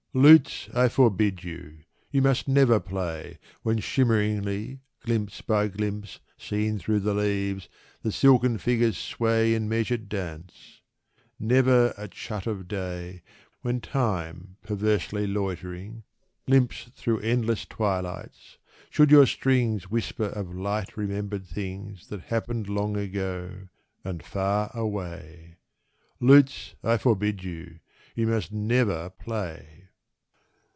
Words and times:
Lutes, 0.13 0.67
I 0.73 0.89
forbid 0.89 1.45
you! 1.45 1.85
You 2.11 2.21
must 2.21 2.45
never 2.45 2.81
play, 2.81 3.39
When 3.63 3.77
shimmeringly, 3.79 4.81
glimpse 5.05 5.39
by 5.39 5.69
glimpse 5.69 6.19
Seen 6.37 6.79
through 6.79 6.99
the 6.99 7.13
leaves, 7.13 7.69
the 8.01 8.11
silken 8.11 8.57
figures 8.57 8.97
sway 8.97 9.53
In 9.53 9.69
measured 9.69 10.09
dance. 10.09 10.81
Never 11.39 11.93
at 11.97 12.13
shut 12.13 12.45
of 12.45 12.67
day, 12.67 13.21
When 13.61 13.79
Time 13.79 14.57
perversely 14.61 15.27
loitering 15.27 16.03
limps 16.45 16.91
Through 16.93 17.19
endless 17.21 17.65
twilights, 17.65 18.57
should 18.89 19.11
your 19.11 19.25
strings 19.25 19.89
Whisper 19.89 20.25
of 20.27 20.53
light 20.53 20.97
remembered 20.97 21.45
things 21.47 22.07
That 22.07 22.23
happened 22.23 22.67
long 22.67 22.97
ago 22.97 23.69
and 24.03 24.21
far 24.21 24.71
away: 24.73 25.55
Lutes, 26.19 26.75
I 26.83 26.97
forbid 26.97 27.45
you! 27.45 27.79
You 28.13 28.27
must 28.27 28.51
never 28.51 29.09
play... 29.11 29.77